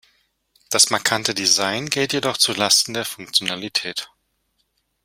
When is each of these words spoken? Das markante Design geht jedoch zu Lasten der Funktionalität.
Das 0.71 0.89
markante 0.89 1.35
Design 1.35 1.87
geht 1.87 2.11
jedoch 2.11 2.37
zu 2.37 2.53
Lasten 2.55 2.95
der 2.95 3.05
Funktionalität. 3.05 4.09